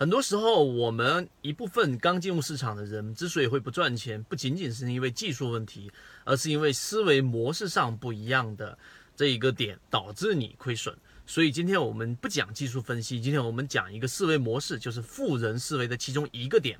[0.00, 5.92] 很多时候，我们一部分刚进入市场的人之所以会不赚钱，不仅仅是因为技术问题，
[6.24, 8.78] 而是因为思维模式上不一样的
[9.14, 10.96] 这一个点导致你亏损。
[11.26, 16.78] 所以今天我们不讲技术分析，今天我们讲一个思维模式，就是富人思维的其中一个点。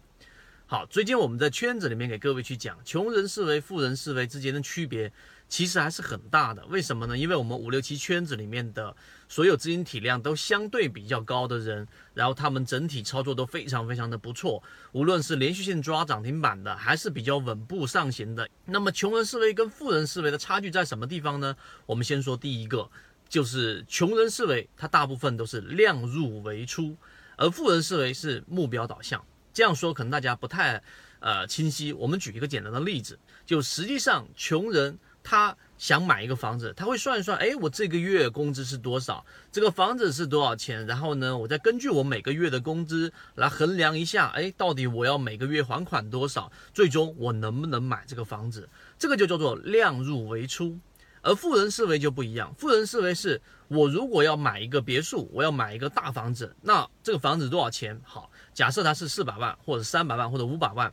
[0.65, 5.13] 好，最近我们在圈子里面给各位去讲穷人思维、富人思维之间的区别，
[5.51, 6.65] 其实还是很大的。
[6.67, 7.19] 为什么呢？
[7.19, 8.97] 因为我们五六七圈子里面的
[9.29, 18.49] 所有资金体量都相对比较高的人，然后他们整体操作都非常非常的不错，无论是连续性抓涨停板的，还是比较稳步上行的。
[18.65, 21.55] 那么穷人思维跟富人思维的差距在什么地方呢？
[21.85, 22.89] 我们先说第一个，
[23.29, 26.97] 就是穷人思维，它大部分都是量入为出，
[27.37, 29.21] 而富人思维是目标导向。
[29.53, 30.81] 这样说可能大家不太
[31.19, 31.93] 呃清晰。
[31.93, 34.97] 我们举一个简单的例子，就实际上穷人
[35.31, 48.69] 他想买一个房子，他会算一算，哎，我这个月工资是多少，这个房子是多少钱，然后呢，我再根据我每个月的工资来衡量一下，哎，到底我要每个月还款多少，最终我能不能买这个房子？
[48.99, 50.77] 这个就叫做量入为出。
[51.23, 58.01] 而富人思维就不一样，富人思维是我如果要买一个别墅，我要买一个大房子，那这个房子多少钱？
[58.03, 58.29] 好。
[58.53, 60.93] 假设它是四百万，或者三百万，或者五百万，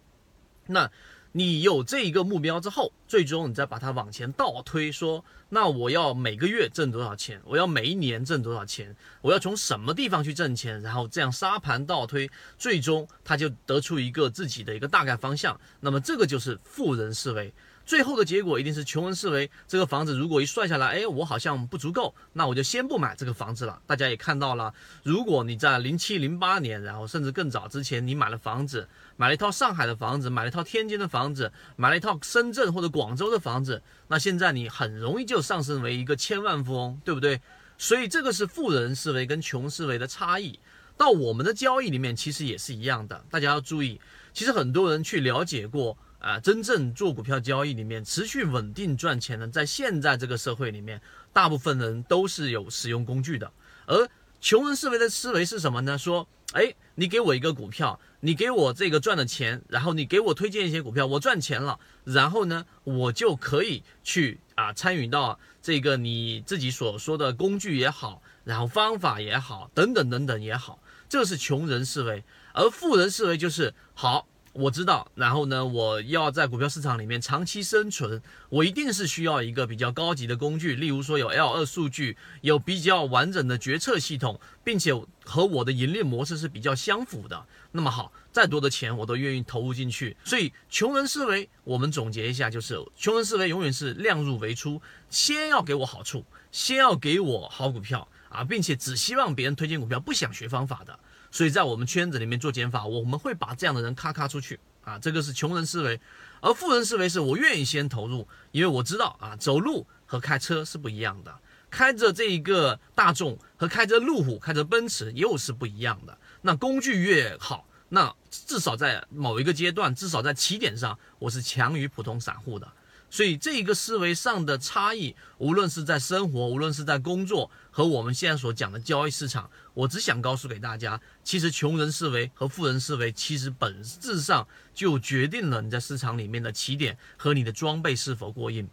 [0.68, 0.92] 那
[1.38, 7.40] 你有这一个目标之后，最终你再把它往前倒推，说那我要每个月挣多少钱？
[7.46, 8.96] 我要每一年挣多少钱？
[9.22, 10.82] 我要从什么地方去挣钱？
[10.82, 12.28] 然后这样沙盘倒推，
[12.58, 15.62] 最终他就得出一个自己的一个大概方向。
[15.80, 17.54] 那么这个就是富人思维。
[17.88, 19.50] 最后的结果一定是穷人思维。
[19.66, 23.82] 这个房子如果一算下来，哎，我好像不足够，那我就先不买这个房子了。
[23.88, 37.40] 大家也看到了，如果你在零七零八年，然后甚至更早之前，你买了房子，买了一套上海的房子，买了一套天津的房子，买了一套深圳或者广州的房子，那现在你很容易就上升为一个千万富翁，对不对？
[37.78, 40.60] 所以这个是富人思维跟穷思维的差异。
[40.98, 43.24] 到我们的交易里面，其实也是一样的。
[43.30, 44.02] 大家要注意，
[44.34, 45.98] 其实很多人去了解过。
[46.28, 51.02] 啊，真正做股票交易里面持续稳定赚钱的，在现在这个社会里面，
[51.32, 53.50] 大部分人都是有使用工具的。
[53.86, 54.10] 而
[54.42, 55.98] 穷人思维的思维是什么呢？
[55.98, 72.26] 说，哎，你给我一个股票，你给我这个赚的钱，然后你给我推荐一些股票，我赚钱了，然后呢，我就可以去啊参与到这个你自己所说的工具也好，然后方法也好，等等等等也好，这是穷人思维。
[72.52, 74.28] 而富人思维就是好。
[74.58, 78.20] 我知道，然后呢，我要在股票市场里面长期生存，
[78.50, 84.92] 我一定是需要一个比较高级的工具，例如说有 L 二数据，有比较完整的决策系统，并且
[85.24, 87.46] 和我的盈利模式是比较相符的。
[87.72, 90.18] 那么好，再多的钱我都愿意投入进去。
[90.24, 94.82] 所以穷人思维，我们总结一下，就是穷人思维永远是量入为出，
[95.12, 100.98] 先要给我好处，先要给我好股票啊，并且只希望别人推荐股票，不想学方法的。
[101.38, 106.02] 所以在我们圈子里面做减法，我们会把这样的人咔咔出去啊，这个是穷人思维，
[106.42, 111.40] 而富人思维是我愿意先投入，因为我知道啊，走路和开车是不一样的，
[111.70, 116.18] 开着这一个大众和开着路虎、开着奔驰又是不一样的。
[116.42, 122.68] 那工具越好，那至少在某一个阶段，至少在起点上，我是强于普通散户的。
[123.10, 138.68] 所以这一个思维上的差异，无论是在生活，无论是在工作，和我们现在所讲的交易市场，我只想告诉给大家，其实穷人思维和富人思维，其实本质上就决定了你在市场里面的起点和你的装备是否过硬。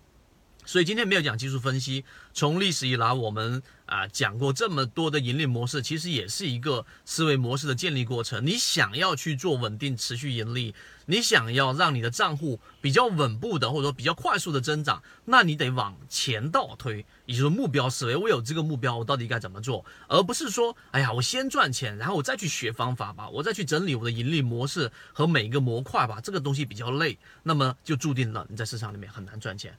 [0.67, 2.05] 所以今天没有讲技术分析。
[2.33, 8.45] 从历史以来，我们啊讲过这么多的盈利模式，其实也是一个思维模式的建立过程。
[8.45, 10.75] 你想要去做稳定持续盈利，
[11.07, 18.17] 你想要让你的账户比较稳步的或者说比较快速的增长，那你得往前倒推，也就是目标思维。
[18.17, 19.85] 我有这个目标，我到底该怎么做？
[20.09, 26.21] 而不是说，哎呀，我先赚钱，然后我再去学方法吧，我再去整理我的盈利模式和每一个模块吧。
[26.21, 29.79] 这个东西比较累，那么就注定了你在市场里面很难赚钱。